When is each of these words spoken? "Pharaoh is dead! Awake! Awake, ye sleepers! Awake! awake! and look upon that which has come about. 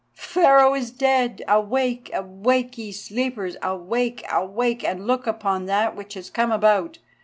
"Pharaoh 0.15 0.73
is 0.73 0.89
dead! 0.89 1.43
Awake! 1.47 2.09
Awake, 2.11 2.75
ye 2.75 2.91
sleepers! 2.91 3.55
Awake! 3.61 4.25
awake! 4.31 4.83
and 4.83 5.05
look 5.05 5.27
upon 5.27 5.67
that 5.67 5.95
which 5.95 6.15
has 6.15 6.31
come 6.31 6.51
about. 6.51 6.97